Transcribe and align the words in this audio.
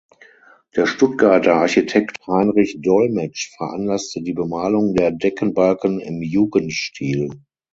Der 0.75 0.87
Stuttgarter 0.87 1.53
Architekt 1.57 2.17
Heinrich 2.25 2.77
Dolmetsch 2.81 3.55
veranlasste 3.55 4.23
die 4.23 4.33
Bemalung 4.33 4.95
der 4.95 5.11
Deckenbalken 5.11 5.99
im 5.99 6.23
Jugendstil. 6.23 7.29